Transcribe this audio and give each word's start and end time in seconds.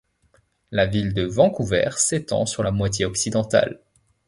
La 0.71 0.87
ville 0.87 1.13
de 1.13 1.27
Vancouver 1.27 1.91
s'étend 1.95 2.47
sur 2.47 2.63
la 2.63 2.71
moitié 2.71 3.05
occidentale. 3.05 3.79